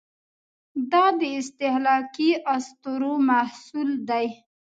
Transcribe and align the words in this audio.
دا 0.91 1.05
د 1.19 1.21
استهلاکي 1.39 2.31
اسطورو 2.55 3.13
محصول 3.29 3.89
دی. 4.09 4.27